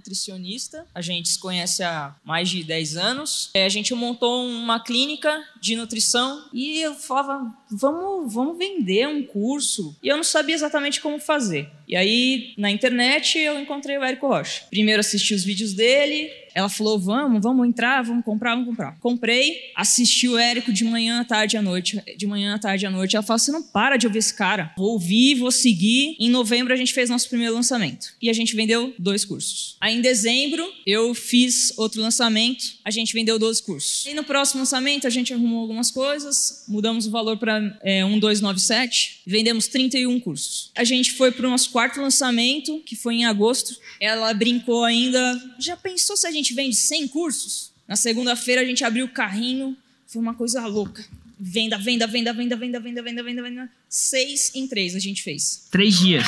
nutricionista. 0.00 0.86
A 0.94 1.00
gente 1.00 1.28
se 1.28 1.38
conhece 1.38 1.82
há 1.82 2.16
mais 2.24 2.48
de 2.48 2.64
10 2.64 2.96
anos. 2.96 3.50
É, 3.54 3.64
a 3.64 3.68
gente 3.68 3.94
montou 3.94 4.46
uma 4.46 4.80
clínica 4.80 5.42
de 5.60 5.76
nutrição 5.76 6.48
e 6.52 6.80
eu 6.80 6.94
falava, 6.94 7.54
vamos, 7.70 8.32
vamos 8.32 8.58
vender 8.58 9.06
um 9.06 9.22
curso. 9.22 9.94
E 10.02 10.08
eu 10.08 10.16
não 10.16 10.24
sabia 10.24 10.54
exatamente 10.54 11.00
como 11.00 11.20
fazer. 11.20 11.70
E 11.90 11.96
aí, 11.96 12.54
na 12.56 12.70
internet, 12.70 13.36
eu 13.36 13.58
encontrei 13.58 13.98
o 13.98 14.04
Érico 14.04 14.28
Rocha. 14.28 14.62
Primeiro 14.70 15.00
assisti 15.00 15.34
os 15.34 15.42
vídeos 15.42 15.72
dele, 15.72 16.30
ela 16.54 16.68
falou: 16.68 16.98
vamos, 16.98 17.42
vamos 17.42 17.66
entrar, 17.66 18.02
vamos 18.02 18.24
comprar, 18.24 18.50
vamos 18.52 18.66
comprar. 18.66 18.98
Comprei, 19.00 19.70
assisti 19.74 20.28
o 20.28 20.38
Érico 20.38 20.72
de 20.72 20.84
manhã, 20.84 21.20
à 21.20 21.24
tarde 21.24 21.56
à 21.56 21.62
noite. 21.62 22.02
De 22.16 22.26
manhã, 22.26 22.54
à 22.54 22.58
tarde 22.58 22.86
à 22.86 22.90
noite. 22.90 23.16
Ela 23.16 23.22
falou: 23.22 23.38
você 23.38 23.52
não 23.52 23.62
para 23.62 23.96
de 23.96 24.06
ouvir 24.06 24.18
esse 24.18 24.34
cara. 24.34 24.72
Vou 24.76 24.92
ouvir, 24.92 25.34
vou 25.36 25.50
seguir. 25.50 26.16
Em 26.18 26.28
novembro 26.28 26.72
a 26.72 26.76
gente 26.76 26.92
fez 26.92 27.08
nosso 27.10 27.28
primeiro 27.28 27.54
lançamento. 27.54 28.14
E 28.20 28.28
a 28.28 28.32
gente 28.32 28.54
vendeu 28.54 28.94
dois 28.98 29.24
cursos. 29.24 29.76
Aí 29.80 29.96
em 29.96 30.00
dezembro 30.00 30.66
eu 30.86 31.14
fiz 31.14 31.76
outro 31.78 32.00
lançamento. 32.00 32.64
A 32.84 32.90
gente 32.90 33.12
vendeu 33.12 33.38
12 33.38 33.62
cursos. 33.62 34.06
E 34.06 34.14
no 34.14 34.24
próximo 34.24 34.60
lançamento 34.60 35.06
a 35.06 35.10
gente 35.10 35.32
arrumou 35.32 35.60
algumas 35.60 35.90
coisas, 35.90 36.64
mudamos 36.68 37.06
o 37.06 37.10
valor 37.10 37.36
para 37.36 37.78
é, 37.82 38.04
1297. 38.04 39.20
Vendemos 39.26 39.68
31 39.68 40.18
cursos. 40.20 40.70
A 40.74 40.84
gente 40.84 41.12
foi 41.12 41.30
para 41.30 41.46
o 41.46 41.50
nosso 41.50 41.70
quarto 41.80 41.98
lançamento, 41.98 42.82
que 42.84 42.94
foi 42.94 43.14
em 43.14 43.24
agosto, 43.24 43.74
ela 43.98 44.34
brincou 44.34 44.84
ainda. 44.84 45.54
Já 45.58 45.74
pensou 45.78 46.14
se 46.14 46.26
a 46.26 46.30
gente 46.30 46.52
vende 46.52 46.76
100 46.76 47.08
cursos? 47.08 47.72
Na 47.88 47.96
segunda-feira 47.96 48.60
a 48.60 48.64
gente 48.66 48.84
abriu 48.84 49.06
o 49.06 49.08
carrinho, 49.08 49.74
foi 50.06 50.20
uma 50.20 50.34
coisa 50.34 50.66
louca. 50.66 51.02
Venda, 51.38 51.78
venda, 51.78 52.06
venda, 52.06 52.34
venda, 52.34 52.54
venda, 52.54 52.80
venda, 52.80 53.02
venda, 53.02 53.22
venda, 53.22 53.42
venda. 53.42 53.70
Seis 53.88 54.52
em 54.54 54.68
três 54.68 54.94
a 54.94 54.98
gente 54.98 55.22
fez. 55.22 55.68
Três 55.70 55.98
dias. 55.98 56.26